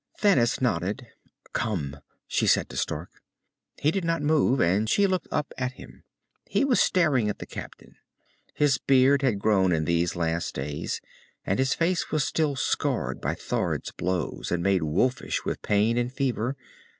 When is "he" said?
3.79-3.91, 6.47-6.65